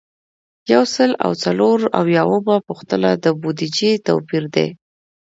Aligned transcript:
یو 0.73 0.83
سل 0.95 1.11
او 1.25 1.31
څلور 1.43 1.79
اویایمه 1.99 2.57
پوښتنه 2.67 3.09
د 3.23 3.25
بودیجې 3.41 3.91
توپیر 4.07 4.43
دی. 4.55 4.67